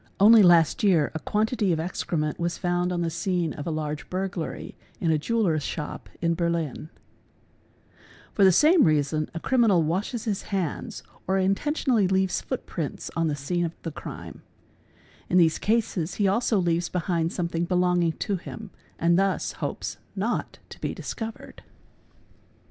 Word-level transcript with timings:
Only 0.19 0.41
last 0.41 0.81
year 0.83 1.11
a 1.13 1.19
quantity 1.19 1.71
of 1.71 1.79
excrement 1.79 2.39
was 2.39 2.57
found 2.57 2.91
on 2.91 3.01
the 3.03 3.11
scene 3.11 3.53
of 3.53 3.67
a 3.67 3.69
large 3.69 4.09
burglany 4.09 4.73
in 4.99 5.11
a 5.11 5.19
jeweller's 5.19 5.61
shop 5.61 6.09
in 6.23 6.33
Berlin 6.33 6.89
$™, 7.93 7.99
For 8.33 8.43
the 8.43 8.51
same 8.51 8.83
reason 8.85 9.29
a 9.35 9.39
criminal 9.39 9.83
washes 9.83 10.23
his 10.25 10.41
hands 10.41 11.03
or 11.27 11.37
intentionally 11.37 12.07
leaves 12.07 12.41
foot 12.41 12.65
prints 12.65 13.11
on 13.15 13.27
the 13.27 13.35
scene 13.35 13.63
of 13.63 13.79
the 13.83 13.91
crime; 13.91 14.41
in 15.29 15.37
these 15.37 15.59
cases 15.59 16.15
he 16.15 16.27
also 16.27 16.57
leaves 16.57 16.89
behind 16.89 17.31
something 17.31 17.65
belonging 17.65 18.13
to 18.13 18.37
him 18.37 18.71
and 18.97 19.19
thus 19.19 19.51
hopes 19.51 19.97
not 20.15 20.57
to 20.69 20.81
be 20.81 20.95
discovered. 20.95 21.61